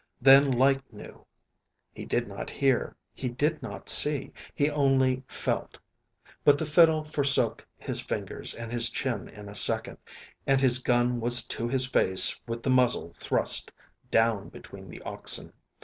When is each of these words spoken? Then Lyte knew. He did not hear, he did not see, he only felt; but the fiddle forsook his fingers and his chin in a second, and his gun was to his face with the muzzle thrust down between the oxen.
Then 0.19 0.49
Lyte 0.49 0.91
knew. 0.91 1.27
He 1.93 2.05
did 2.05 2.27
not 2.27 2.49
hear, 2.49 2.95
he 3.13 3.29
did 3.29 3.61
not 3.61 3.87
see, 3.87 4.31
he 4.55 4.67
only 4.67 5.21
felt; 5.27 5.79
but 6.43 6.57
the 6.57 6.65
fiddle 6.65 7.03
forsook 7.03 7.67
his 7.77 8.01
fingers 8.01 8.55
and 8.55 8.71
his 8.71 8.89
chin 8.89 9.29
in 9.29 9.47
a 9.47 9.53
second, 9.53 9.99
and 10.47 10.59
his 10.59 10.79
gun 10.79 11.19
was 11.19 11.45
to 11.49 11.67
his 11.67 11.85
face 11.85 12.39
with 12.47 12.63
the 12.63 12.71
muzzle 12.71 13.11
thrust 13.11 13.71
down 14.09 14.49
between 14.49 14.89
the 14.89 15.03
oxen. 15.03 15.53